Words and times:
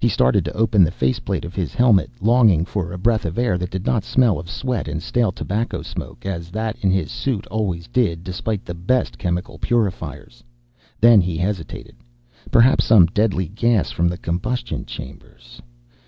He 0.00 0.08
started 0.08 0.44
to 0.46 0.56
open 0.56 0.82
the 0.82 0.90
face 0.90 1.20
plate 1.20 1.44
of 1.44 1.54
his 1.54 1.72
helmet, 1.72 2.10
longing 2.20 2.64
for 2.64 2.90
a 2.92 2.98
breath 2.98 3.24
of 3.24 3.38
air 3.38 3.56
that 3.58 3.70
did 3.70 3.86
not 3.86 4.02
smell 4.02 4.40
of 4.40 4.50
sweat 4.50 4.88
and 4.88 5.00
stale 5.00 5.30
tobacco 5.30 5.82
smoke, 5.82 6.26
as 6.26 6.50
that 6.50 6.76
in 6.80 6.90
his 6.90 7.12
suit 7.12 7.46
always 7.46 7.86
did, 7.86 8.24
despite 8.24 8.64
the 8.64 8.74
best 8.74 9.18
chemical 9.18 9.58
purifiers. 9.60 10.42
Then 11.00 11.20
he 11.20 11.36
hesitated. 11.36 11.94
Perhaps 12.50 12.86
some 12.86 13.06
deadly 13.06 13.46
gas, 13.46 13.92
from 13.92 14.08
the 14.08 14.18
combustion 14.18 14.84
chambers.... 14.84 15.62